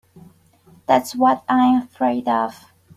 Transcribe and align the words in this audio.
That's 0.87 1.13
what 1.15 1.43
I'm 1.47 1.83
afraid 1.83 2.27
of. 2.27 2.71